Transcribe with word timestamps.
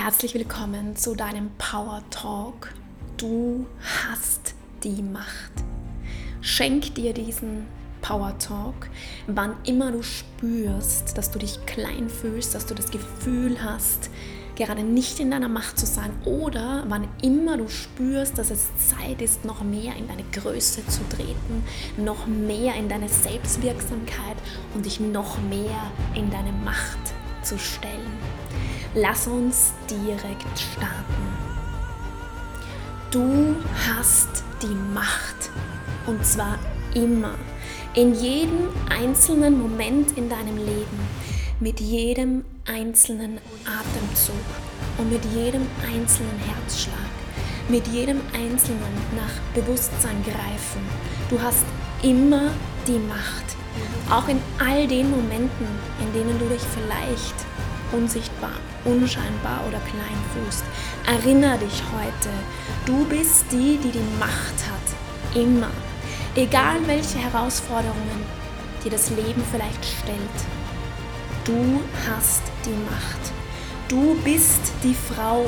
Herzlich 0.00 0.32
willkommen 0.34 0.94
zu 0.94 1.16
deinem 1.16 1.50
Power 1.58 2.04
Talk. 2.10 2.72
Du 3.16 3.66
hast 4.06 4.54
die 4.84 5.02
Macht. 5.02 5.50
Schenk 6.40 6.94
dir 6.94 7.12
diesen 7.12 7.66
Power 8.00 8.38
Talk, 8.38 8.88
wann 9.26 9.56
immer 9.64 9.90
du 9.90 10.04
spürst, 10.04 11.18
dass 11.18 11.32
du 11.32 11.40
dich 11.40 11.66
klein 11.66 12.08
fühlst, 12.08 12.54
dass 12.54 12.66
du 12.66 12.76
das 12.76 12.92
Gefühl 12.92 13.60
hast, 13.60 14.08
gerade 14.54 14.84
nicht 14.84 15.18
in 15.18 15.32
deiner 15.32 15.48
Macht 15.48 15.80
zu 15.80 15.84
sein 15.84 16.12
oder 16.24 16.84
wann 16.86 17.08
immer 17.20 17.56
du 17.56 17.68
spürst, 17.68 18.38
dass 18.38 18.52
es 18.52 18.68
Zeit 18.76 19.20
ist, 19.20 19.44
noch 19.44 19.64
mehr 19.64 19.96
in 19.96 20.06
deine 20.06 20.24
Größe 20.30 20.86
zu 20.86 21.00
treten, 21.08 21.64
noch 21.96 22.28
mehr 22.28 22.76
in 22.76 22.88
deine 22.88 23.08
Selbstwirksamkeit 23.08 24.36
und 24.74 24.86
dich 24.86 25.00
noch 25.00 25.38
mehr 25.50 25.90
in 26.14 26.30
deine 26.30 26.52
Macht 26.52 27.00
zu 27.42 27.58
stellen. 27.58 28.37
Lass 28.94 29.26
uns 29.26 29.74
direkt 29.90 30.58
starten. 30.58 31.28
Du 33.10 33.54
hast 33.86 34.42
die 34.62 34.74
Macht 34.94 35.50
und 36.06 36.24
zwar 36.24 36.58
immer, 36.94 37.34
in 37.94 38.14
jedem 38.14 38.68
einzelnen 38.88 39.60
Moment 39.60 40.16
in 40.16 40.30
deinem 40.30 40.56
Leben, 40.56 41.00
mit 41.60 41.80
jedem 41.80 42.44
einzelnen 42.66 43.38
Atemzug 43.66 44.34
und 44.96 45.12
mit 45.12 45.24
jedem 45.34 45.66
einzelnen 45.82 46.38
Herzschlag, 46.38 46.94
mit 47.68 47.86
jedem 47.88 48.20
einzelnen 48.32 48.94
nach 49.14 49.54
Bewusstsein 49.54 50.22
greifen. 50.24 50.80
Du 51.28 51.40
hast 51.40 51.64
immer 52.02 52.50
die 52.86 52.98
Macht, 53.06 53.56
auch 54.10 54.28
in 54.28 54.40
all 54.58 54.86
den 54.86 55.10
Momenten, 55.10 55.66
in 56.00 56.12
denen 56.14 56.38
du 56.38 56.46
dich 56.46 56.62
vielleicht 56.62 57.34
unsichtbar, 57.92 58.52
unscheinbar 58.88 59.60
oder 59.68 59.78
klein 59.80 60.18
fühlst. 60.32 60.64
Erinner 61.06 61.56
dich 61.58 61.82
heute, 61.94 62.30
du 62.86 63.04
bist 63.04 63.44
die, 63.50 63.78
die 63.78 63.90
die 63.90 64.18
Macht 64.18 64.58
hat. 64.70 65.36
Immer. 65.36 65.70
Egal 66.34 66.78
welche 66.86 67.18
Herausforderungen 67.18 68.24
dir 68.84 68.90
das 68.90 69.10
Leben 69.10 69.42
vielleicht 69.50 69.84
stellt. 69.84 70.38
Du 71.44 71.80
hast 72.08 72.42
die 72.64 72.90
Macht. 72.90 73.32
Du 73.88 74.14
bist 74.22 74.72
die 74.82 74.94
Frau, 74.94 75.44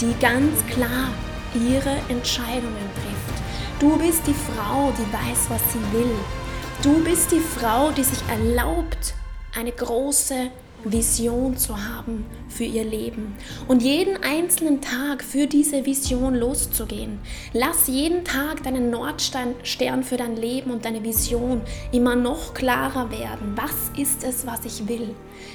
die 0.00 0.14
ganz 0.20 0.64
klar 0.66 1.08
ihre 1.54 1.96
Entscheidungen 2.08 2.90
trifft. 2.94 3.42
Du 3.78 3.96
bist 3.98 4.26
die 4.26 4.34
Frau, 4.34 4.92
die 4.92 5.12
weiß, 5.12 5.48
was 5.48 5.62
sie 5.72 5.98
will. 5.98 6.14
Du 6.82 7.02
bist 7.02 7.32
die 7.32 7.40
Frau, 7.40 7.90
die 7.90 8.04
sich 8.04 8.18
erlaubt, 8.28 9.14
eine 9.54 9.72
große 9.72 10.50
Vision 10.92 11.56
zu 11.56 11.76
haben 11.76 12.24
für 12.48 12.64
ihr 12.64 12.84
Leben 12.84 13.34
und 13.66 13.82
jeden 13.82 14.22
einzelnen 14.22 14.80
Tag 14.80 15.24
für 15.24 15.46
diese 15.46 15.84
Vision 15.84 16.34
loszugehen. 16.34 17.18
Lass 17.52 17.88
jeden 17.88 18.24
Tag 18.24 18.62
deinen 18.62 18.90
Nordstern 18.90 19.54
für 19.64 20.16
dein 20.16 20.36
Leben 20.36 20.70
und 20.70 20.84
deine 20.84 21.02
Vision 21.02 21.60
immer 21.90 22.14
noch 22.14 22.54
klarer 22.54 23.10
werden. 23.10 23.54
Was 23.56 23.90
ist 24.00 24.22
es, 24.22 24.46
was 24.46 24.64
ich 24.64 24.86
will? 24.86 25.14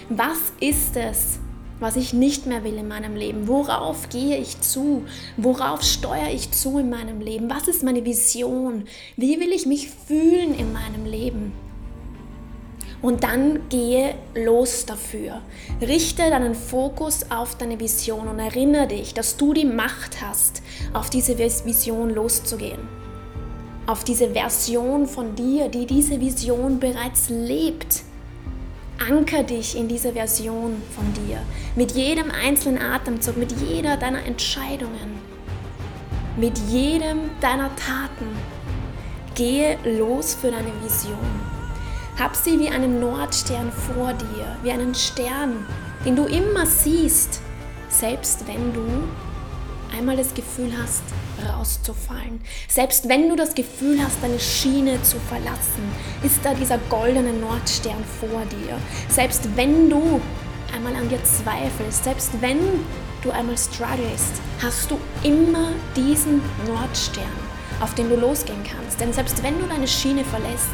Was 0.09 0.51
ist 0.59 0.97
es, 0.97 1.39
was 1.79 1.95
ich 1.95 2.13
nicht 2.13 2.45
mehr 2.45 2.65
will 2.65 2.75
in 2.75 2.89
meinem 2.89 3.15
Leben? 3.15 3.47
Worauf 3.47 4.09
gehe 4.09 4.37
ich 4.37 4.59
zu? 4.59 5.03
Worauf 5.37 5.81
steuere 5.81 6.33
ich 6.33 6.51
zu 6.51 6.77
in 6.77 6.89
meinem 6.89 7.21
Leben? 7.21 7.49
Was 7.49 7.69
ist 7.69 7.83
meine 7.83 8.03
Vision? 8.03 8.83
Wie 9.15 9.39
will 9.39 9.53
ich 9.53 9.65
mich 9.65 9.89
fühlen 9.89 10.53
in 10.53 10.73
meinem 10.73 11.05
Leben? 11.05 11.53
Und 13.01 13.23
dann 13.23 13.67
gehe 13.69 14.13
los 14.35 14.85
dafür. 14.85 15.41
Richte 15.81 16.29
deinen 16.29 16.53
Fokus 16.53 17.31
auf 17.31 17.57
deine 17.57 17.79
Vision 17.79 18.27
und 18.27 18.37
erinnere 18.37 18.87
dich, 18.87 19.13
dass 19.15 19.37
du 19.37 19.53
die 19.53 19.65
Macht 19.65 20.21
hast, 20.21 20.61
auf 20.93 21.09
diese 21.09 21.37
Vision 21.37 22.11
loszugehen. 22.11 22.79
Auf 23.87 24.03
diese 24.03 24.29
Version 24.29 25.07
von 25.07 25.35
dir, 25.35 25.67
die 25.69 25.87
diese 25.87 26.21
Vision 26.21 26.79
bereits 26.79 27.29
lebt. 27.29 28.03
Anker 29.09 29.41
dich 29.41 29.75
in 29.75 29.87
diese 29.87 30.13
Version 30.13 30.79
von 30.95 31.11
dir. 31.25 31.39
Mit 31.75 31.93
jedem 31.93 32.29
einzelnen 32.29 32.79
Atemzug, 32.79 33.35
mit 33.35 33.51
jeder 33.53 33.97
deiner 33.97 34.23
Entscheidungen, 34.23 35.19
mit 36.37 36.55
jedem 36.69 37.31
deiner 37.41 37.75
Taten. 37.75 38.27
Gehe 39.33 39.77
los 39.83 40.37
für 40.39 40.51
deine 40.51 40.71
Vision. 40.83 41.60
Hab 42.19 42.35
sie 42.35 42.59
wie 42.59 42.69
einen 42.69 42.99
Nordstern 42.99 43.71
vor 43.71 44.13
dir, 44.13 44.55
wie 44.63 44.71
einen 44.71 44.93
Stern, 44.93 45.65
den 46.05 46.15
du 46.15 46.25
immer 46.25 46.65
siehst, 46.65 47.41
selbst 47.89 48.47
wenn 48.47 48.73
du 48.73 48.85
einmal 49.95 50.17
das 50.17 50.33
Gefühl 50.33 50.71
hast, 50.81 51.03
rauszufallen. 51.47 52.41
Selbst 52.67 53.09
wenn 53.09 53.29
du 53.29 53.35
das 53.35 53.55
Gefühl 53.55 53.99
hast, 54.03 54.21
deine 54.21 54.39
Schiene 54.39 55.01
zu 55.03 55.17
verlassen, 55.19 55.83
ist 56.23 56.39
da 56.43 56.53
dieser 56.53 56.77
goldene 56.89 57.33
Nordstern 57.33 58.03
vor 58.19 58.41
dir. 58.45 58.77
Selbst 59.09 59.47
wenn 59.55 59.89
du 59.89 60.21
einmal 60.75 60.95
an 60.95 61.09
dir 61.09 61.23
zweifelst, 61.23 62.03
selbst 62.03 62.31
wenn 62.41 62.59
du 63.21 63.31
einmal 63.31 63.57
strugglest, 63.57 64.41
hast 64.61 64.89
du 64.91 64.99
immer 65.23 65.69
diesen 65.95 66.41
Nordstern, 66.67 67.25
auf 67.79 67.93
den 67.95 68.09
du 68.09 68.15
losgehen 68.15 68.63
kannst. 68.63 68.99
Denn 68.99 69.13
selbst 69.13 69.43
wenn 69.43 69.59
du 69.59 69.65
deine 69.67 69.87
Schiene 69.87 70.23
verlässt, 70.23 70.69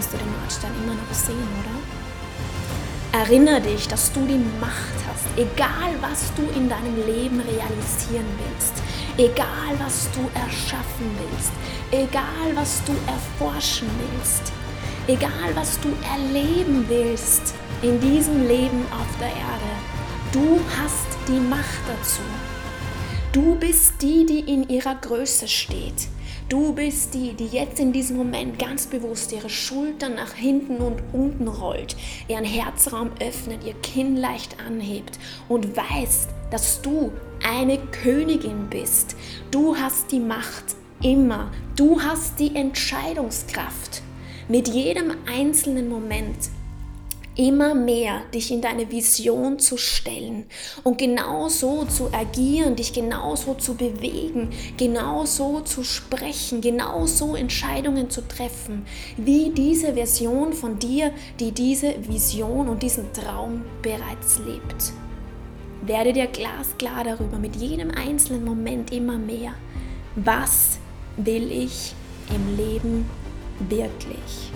kannst 0.00 0.14
du 0.14 0.16
den 0.16 0.32
Nordstern 0.40 0.70
immer 0.82 0.94
noch 0.94 1.12
sehen, 1.12 1.46
oder? 1.60 3.20
Erinnere 3.20 3.60
dich, 3.60 3.86
dass 3.86 4.10
du 4.12 4.20
die 4.24 4.40
Macht 4.58 4.96
hast, 5.06 5.26
egal 5.36 5.92
was 6.00 6.32
du 6.36 6.42
in 6.58 6.70
deinem 6.70 6.96
Leben 7.04 7.38
realisieren 7.40 8.24
willst, 8.38 8.82
egal 9.18 9.76
was 9.78 10.08
du 10.12 10.20
erschaffen 10.32 11.10
willst, 11.18 11.52
egal 11.90 12.54
was 12.54 12.82
du 12.84 12.92
erforschen 13.06 13.90
willst, 13.98 14.52
egal 15.06 15.54
was 15.54 15.78
du 15.80 15.90
erleben 16.14 16.86
willst 16.88 17.54
in 17.82 18.00
diesem 18.00 18.48
Leben 18.48 18.86
auf 18.92 19.18
der 19.18 19.28
Erde. 19.28 19.70
Du 20.32 20.60
hast 20.80 21.08
die 21.28 21.40
Macht 21.40 21.82
dazu. 21.86 22.22
Du 23.32 23.54
bist 23.56 24.00
die, 24.00 24.24
die 24.24 24.40
in 24.50 24.66
ihrer 24.66 24.94
Größe 24.94 25.46
steht. 25.46 26.08
Du 26.50 26.72
bist 26.72 27.14
die, 27.14 27.34
die 27.34 27.46
jetzt 27.46 27.78
in 27.78 27.92
diesem 27.92 28.16
Moment 28.16 28.58
ganz 28.58 28.88
bewusst 28.88 29.30
ihre 29.30 29.48
Schultern 29.48 30.16
nach 30.16 30.34
hinten 30.34 30.78
und 30.78 31.00
unten 31.12 31.46
rollt, 31.46 31.94
ihren 32.26 32.44
Herzraum 32.44 33.12
öffnet, 33.20 33.62
ihr 33.64 33.74
Kinn 33.74 34.16
leicht 34.16 34.56
anhebt 34.58 35.20
und 35.48 35.76
weiß, 35.76 36.26
dass 36.50 36.82
du 36.82 37.12
eine 37.48 37.78
Königin 37.78 38.66
bist. 38.68 39.14
Du 39.52 39.76
hast 39.76 40.10
die 40.10 40.18
Macht 40.18 40.74
immer. 41.04 41.52
Du 41.76 42.02
hast 42.02 42.40
die 42.40 42.56
Entscheidungskraft. 42.56 44.02
Mit 44.48 44.66
jedem 44.66 45.12
einzelnen 45.32 45.88
Moment 45.88 46.50
immer 47.40 47.74
mehr 47.74 48.20
dich 48.34 48.50
in 48.50 48.60
deine 48.60 48.90
Vision 48.90 49.58
zu 49.58 49.78
stellen 49.78 50.44
und 50.84 50.98
genauso 50.98 51.86
zu 51.86 52.12
agieren, 52.12 52.76
dich 52.76 52.92
genauso 52.92 53.54
zu 53.54 53.76
bewegen, 53.76 54.50
genauso 54.76 55.60
zu 55.60 55.82
sprechen, 55.82 56.60
genauso 56.60 57.34
Entscheidungen 57.34 58.10
zu 58.10 58.28
treffen, 58.28 58.84
wie 59.16 59.48
diese 59.56 59.94
Version 59.94 60.52
von 60.52 60.78
dir, 60.78 61.12
die 61.40 61.52
diese 61.52 61.94
Vision 62.06 62.68
und 62.68 62.82
diesen 62.82 63.10
Traum 63.14 63.62
bereits 63.80 64.38
lebt. 64.40 64.92
Werde 65.80 66.12
dir 66.12 66.26
glasklar 66.26 67.04
darüber 67.04 67.38
mit 67.38 67.56
jedem 67.56 67.90
einzelnen 67.90 68.44
Moment 68.44 68.92
immer 68.92 69.16
mehr. 69.16 69.54
Was 70.14 70.78
will 71.16 71.50
ich 71.50 71.94
im 72.28 72.56
Leben 72.58 73.08
wirklich? 73.70 74.50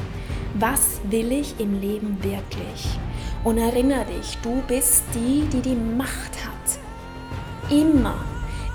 Was 0.54 1.00
will 1.10 1.32
ich 1.32 1.59
im 1.59 1.81
Leben 1.81 2.22
wirklich? 2.22 2.98
Und 3.42 3.59
erinnere 3.59 4.06
dich, 4.06 4.38
du 4.42 4.62
bist 4.69 5.03
die, 5.15 5.47
die 5.53 5.60
die 5.60 5.75
Macht 5.75 6.32
hat. 6.44 7.70
Immer, 7.70 8.14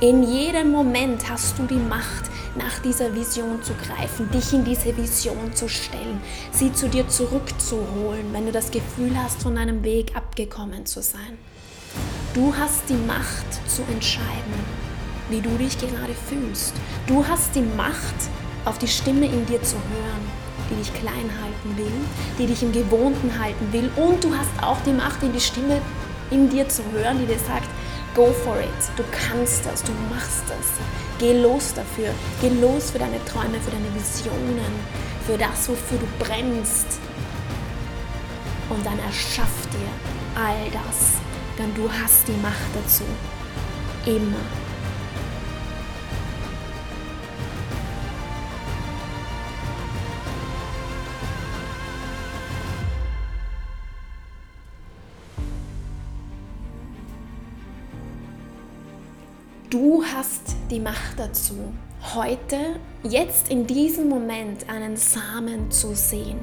in 0.01 0.23
jedem 0.23 0.71
Moment 0.71 1.29
hast 1.29 1.57
du 1.57 1.63
die 1.63 1.75
Macht, 1.75 2.29
nach 2.55 2.79
dieser 2.79 3.13
Vision 3.15 3.61
zu 3.63 3.73
greifen, 3.75 4.29
dich 4.31 4.53
in 4.53 4.65
diese 4.65 4.95
Vision 4.97 5.53
zu 5.53 5.69
stellen, 5.69 6.19
sie 6.51 6.73
zu 6.73 6.89
dir 6.89 7.07
zurückzuholen, 7.07 8.33
wenn 8.33 8.45
du 8.45 8.51
das 8.51 8.71
Gefühl 8.71 9.11
hast, 9.15 9.43
von 9.43 9.55
deinem 9.55 9.83
Weg 9.83 10.15
abgekommen 10.15 10.85
zu 10.85 11.01
sein. 11.01 11.37
Du 12.33 12.53
hast 12.55 12.89
die 12.89 13.05
Macht 13.07 13.69
zu 13.69 13.83
entscheiden, 13.91 14.53
wie 15.29 15.41
du 15.41 15.49
dich 15.57 15.77
gerade 15.77 16.15
fühlst. 16.27 16.73
Du 17.07 17.25
hast 17.25 17.55
die 17.55 17.61
Macht, 17.77 18.15
auf 18.65 18.77
die 18.79 18.87
Stimme 18.87 19.27
in 19.27 19.45
dir 19.45 19.61
zu 19.61 19.75
hören 19.75 20.38
die 20.69 20.75
dich 20.75 20.93
klein 20.93 21.29
halten 21.41 21.77
will, 21.77 21.91
die 22.37 22.47
dich 22.47 22.63
im 22.63 22.71
Gewohnten 22.71 23.39
halten 23.39 23.71
will. 23.71 23.89
Und 23.95 24.23
du 24.23 24.35
hast 24.35 24.51
auch 24.61 24.79
die 24.85 24.93
Macht, 24.93 25.23
in 25.23 25.33
die 25.33 25.39
Stimme 25.39 25.81
in 26.31 26.49
dir 26.49 26.67
zu 26.69 26.83
hören, 26.91 27.19
die 27.19 27.25
dir 27.25 27.39
sagt, 27.39 27.69
go 28.15 28.31
for 28.43 28.59
it, 28.59 28.69
du 28.95 29.03
kannst 29.11 29.65
das, 29.65 29.83
du 29.83 29.91
machst 30.09 30.43
das. 30.47 30.67
Geh 31.17 31.41
los 31.41 31.73
dafür, 31.73 32.09
geh 32.41 32.49
los 32.49 32.91
für 32.91 32.99
deine 32.99 33.23
Träume, 33.25 33.59
für 33.59 33.71
deine 33.71 33.93
Visionen, 33.95 34.73
für 35.25 35.37
das, 35.37 35.67
wofür 35.69 35.97
du 35.97 36.07
brennst. 36.23 36.99
Und 38.69 38.85
dann 38.85 38.99
erschaff 38.99 39.67
dir 39.71 40.41
all 40.41 40.69
das, 40.71 41.17
denn 41.57 41.73
du 41.73 41.89
hast 41.91 42.27
die 42.27 42.39
Macht 42.41 42.69
dazu. 42.75 43.03
Immer. 44.05 44.68
Du 59.69 60.03
hast 60.03 60.55
die 60.71 60.79
Macht 60.79 61.19
dazu, 61.19 61.53
heute, 62.15 62.79
jetzt 63.03 63.51
in 63.51 63.67
diesem 63.67 64.09
Moment 64.09 64.67
einen 64.67 64.97
Samen 64.97 65.69
zu 65.69 65.93
sehen 65.93 66.39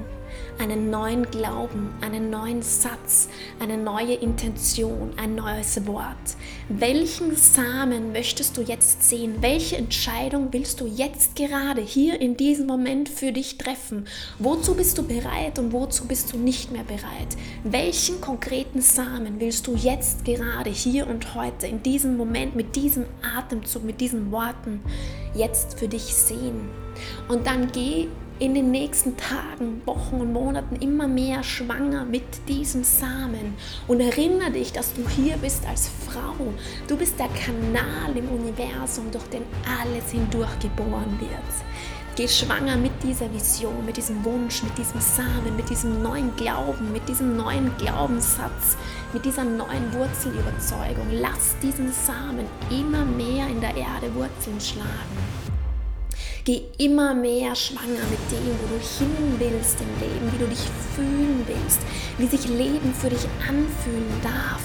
einen 0.59 0.91
neuen 0.91 1.31
Glauben, 1.31 1.95
einen 2.01 2.31
neuen 2.31 2.63
Satz, 2.63 3.29
eine 3.61 3.77
neue 3.77 4.15
Intention, 4.15 5.13
ein 5.17 5.35
neues 5.35 5.87
Wort. 5.87 6.37
Welchen 6.69 7.37
Samen 7.37 8.13
möchtest 8.13 8.57
du 8.57 8.63
jetzt 8.63 9.09
sehen? 9.09 9.37
Welche 9.41 9.77
Entscheidung 9.77 10.49
willst 10.53 10.81
du 10.81 10.87
jetzt 10.87 11.37
gerade 11.37 11.81
hier 11.81 12.21
in 12.21 12.37
diesem 12.37 12.67
Moment 12.67 13.09
für 13.09 13.33
dich 13.33 13.59
treffen? 13.59 14.07
Wozu 14.39 14.75
bist 14.75 14.99
du 14.99 15.03
bereit 15.03 15.59
und 15.59 15.73
wozu 15.73 16.07
bist 16.07 16.33
du 16.33 16.39
nicht 16.39 16.73
mehr 16.73 16.85
bereit? 16.85 17.37
Welchen 17.65 18.21
konkreten 18.21 18.81
Samen 18.81 19.41
willst 19.41 19.67
du 19.67 19.75
jetzt 19.75 20.25
gerade 20.25 20.71
hier 20.71 21.07
und 21.07 21.35
heute 21.35 21.67
in 21.67 21.83
diesem 21.83 22.17
Moment 22.17 22.57
mit 22.57 22.77
diesem 22.77 23.05
Atemzug, 23.37 23.85
mit 23.85 24.01
diesen 24.01 24.33
Worten 24.33 24.81
jetzt 25.35 25.79
für 25.79 25.89
dich 25.89 26.15
sehen? 26.15 26.69
Und 27.29 27.47
dann 27.47 27.71
geh 27.73 28.09
in 28.39 28.55
den 28.55 28.71
nächsten 28.71 29.17
Tagen, 29.17 29.81
Wochen 29.87 30.17
und 30.17 30.33
Monaten 30.33 30.77
immer 30.77 31.09
mehr 31.09 31.43
schwanger 31.43 32.05
mit 32.05 32.25
diesem 32.49 32.85
Samen. 32.85 33.55
Und 33.89 34.01
erinnere 34.01 34.51
dich, 34.51 34.73
dass 34.73 34.93
du 34.93 35.09
hier 35.09 35.37
bist 35.39 35.67
als 35.67 35.91
Frau. 36.07 36.35
Du 36.87 36.97
bist 36.97 37.19
der 37.19 37.29
Kanal 37.29 38.15
im 38.15 38.29
Universum, 38.29 39.11
durch 39.11 39.25
den 39.25 39.43
alles 39.81 40.11
hindurch 40.11 40.59
geboren 40.59 41.19
wird. 41.19 41.31
Geh 42.17 42.29
schwanger 42.29 42.77
mit 42.77 42.93
dieser 43.03 43.33
Vision, 43.33 43.85
mit 43.85 43.99
diesem 43.99 44.25
Wunsch, 44.25 44.63
mit 44.63 44.77
diesem 44.79 45.01
Samen, 45.01 45.55
mit 45.55 45.69
diesem 45.69 46.03
neuen 46.03 46.35
Glauben, 46.37 46.91
mit 46.93 47.07
diesem 47.09 47.37
neuen 47.37 47.71
Glaubenssatz, 47.77 48.77
mit 49.13 49.25
dieser 49.25 49.45
neuen 49.45 49.93
Wurzelüberzeugung. 49.93 51.07
Lass 51.13 51.55
diesen 51.63 51.93
Samen 51.93 52.47
immer 52.71 53.05
mehr 53.05 53.47
in 53.49 53.61
der 53.61 53.77
Erde 53.77 54.15
Wurzeln 54.15 54.59
schlagen. 54.61 55.46
Geh 56.47 56.63
immer 56.79 57.13
mehr 57.13 57.57
schwanger 57.57 58.07
mit 58.09 58.21
dem, 58.31 58.55
wo 58.61 58.69
du 58.69 58.79
hin 58.79 59.35
willst 59.37 59.81
im 59.81 59.89
Leben, 59.99 60.33
wie 60.33 60.39
du 60.39 60.47
dich 60.47 60.63
fühlen 60.95 61.45
willst, 61.45 61.81
wie 62.19 62.27
sich 62.29 62.49
Leben 62.49 62.95
für 62.95 63.11
dich 63.11 63.27
anfühlen 63.41 64.21
darf. 64.23 64.63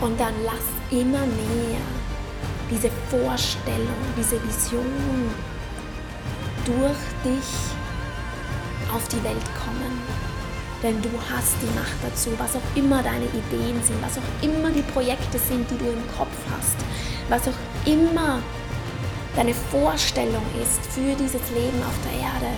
Und 0.00 0.18
dann 0.18 0.32
lass 0.42 0.64
immer 0.90 1.20
mehr 1.20 1.82
diese 2.70 2.88
Vorstellung, 3.10 4.00
diese 4.16 4.42
Vision 4.42 4.86
durch 6.64 7.04
dich 7.22 7.52
auf 8.90 9.06
die 9.08 9.22
Welt 9.22 9.44
kommen. 9.62 10.00
Denn 10.82 11.02
du 11.02 11.10
hast 11.30 11.56
die 11.60 11.78
Macht 11.78 11.98
dazu, 12.02 12.30
was 12.38 12.56
auch 12.56 12.74
immer 12.74 13.02
deine 13.02 13.26
Ideen 13.26 13.82
sind, 13.82 14.00
was 14.00 14.16
auch 14.16 14.42
immer 14.42 14.70
die 14.70 14.80
Projekte 14.80 15.38
sind, 15.38 15.70
die 15.70 15.76
du 15.76 15.90
im 15.90 16.16
Kopf 16.16 16.38
hast, 16.56 16.76
was 17.28 17.46
auch 17.48 17.86
immer 17.86 18.40
deine 19.36 19.54
Vorstellung 19.54 20.42
ist 20.62 20.84
für 20.92 21.14
dieses 21.14 21.50
Leben 21.50 21.82
auf 21.82 21.94
der 22.04 22.20
Erde. 22.20 22.56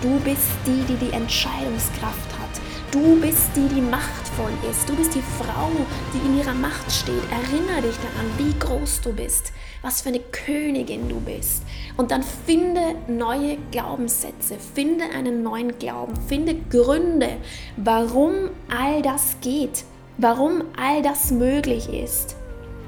Du 0.00 0.20
bist 0.20 0.50
die, 0.66 0.84
die 0.84 1.06
die 1.06 1.12
Entscheidungskraft 1.12 2.32
hat. 2.38 2.44
Du 2.90 3.20
bist 3.20 3.48
die, 3.56 3.74
die 3.74 3.80
machtvoll 3.80 4.52
ist. 4.70 4.88
Du 4.88 4.94
bist 4.94 5.14
die 5.14 5.22
Frau, 5.38 5.70
die 6.12 6.24
in 6.26 6.38
ihrer 6.38 6.54
Macht 6.54 6.92
steht. 6.92 7.22
Erinnere 7.30 7.82
dich 7.82 7.96
daran, 7.96 8.30
wie 8.36 8.56
groß 8.58 9.00
du 9.00 9.12
bist, 9.12 9.52
was 9.82 10.02
für 10.02 10.10
eine 10.10 10.20
Königin 10.20 11.08
du 11.08 11.18
bist. 11.20 11.62
Und 11.96 12.10
dann 12.10 12.22
finde 12.22 12.80
neue 13.08 13.56
Glaubenssätze, 13.72 14.58
finde 14.74 15.06
einen 15.06 15.42
neuen 15.42 15.78
Glauben, 15.78 16.14
finde 16.28 16.54
Gründe, 16.54 17.30
warum 17.76 18.50
all 18.68 19.02
das 19.02 19.36
geht, 19.40 19.84
warum 20.18 20.62
all 20.76 21.02
das 21.02 21.30
möglich 21.30 21.88
ist. 21.88 22.36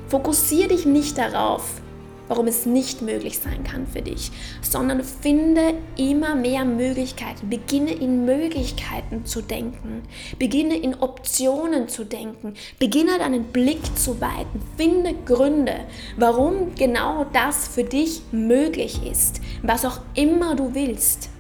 Fokussiere 0.08 0.68
dich 0.68 0.86
nicht 0.86 1.18
darauf, 1.18 1.80
warum 2.28 2.46
es 2.46 2.66
nicht 2.66 3.02
möglich 3.02 3.38
sein 3.38 3.64
kann 3.64 3.86
für 3.86 4.02
dich, 4.02 4.30
sondern 4.62 5.02
finde 5.02 5.74
immer 5.96 6.34
mehr 6.34 6.64
Möglichkeiten. 6.64 7.48
Beginne 7.48 7.92
in 7.92 8.24
Möglichkeiten 8.24 9.24
zu 9.24 9.42
denken. 9.42 10.02
Beginne 10.38 10.76
in 10.76 10.94
Optionen 10.94 11.88
zu 11.88 12.04
denken. 12.04 12.54
Beginne 12.78 13.18
deinen 13.18 13.44
Blick 13.44 13.96
zu 13.96 14.20
weiten. 14.20 14.60
Finde 14.76 15.14
Gründe, 15.24 15.84
warum 16.16 16.74
genau 16.74 17.26
das 17.32 17.68
für 17.68 17.84
dich 17.84 18.22
möglich 18.32 19.00
ist, 19.10 19.40
was 19.62 19.84
auch 19.84 20.00
immer 20.14 20.54
du 20.54 20.74
willst. 20.74 21.30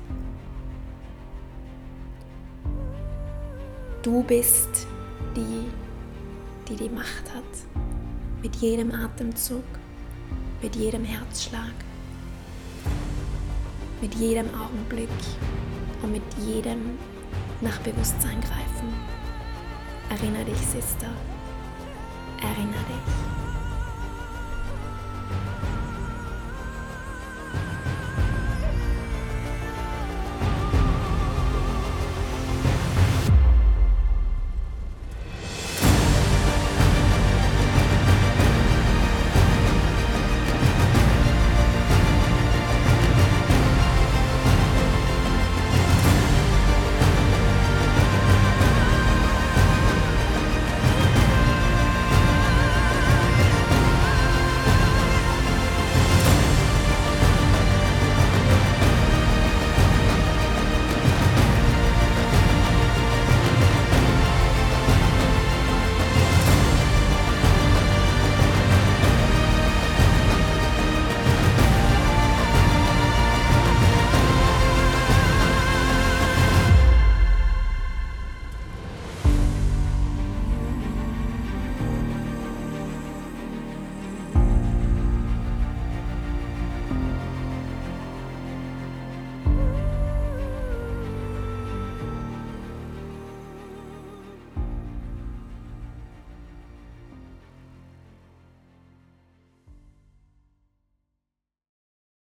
Du 4.02 4.22
bist 4.22 4.86
die, 5.34 5.66
die 6.68 6.76
die 6.76 6.88
Macht 6.88 7.34
hat. 7.34 7.42
Mit 8.40 8.54
jedem 8.56 8.92
Atemzug 8.92 9.64
mit 10.62 10.76
jedem 10.76 11.04
Herzschlag, 11.04 11.74
mit 14.00 14.14
jedem 14.14 14.46
Augenblick 14.54 15.08
und 16.02 16.12
mit 16.12 16.22
jedem 16.46 16.98
nach 17.60 17.78
Bewusstsein 17.78 18.40
greifen. 18.40 18.92
Erinnere 20.10 20.44
dich, 20.44 20.58
Sister. 20.58 21.10
Erinnere 22.40 22.84
dich. 22.88 23.45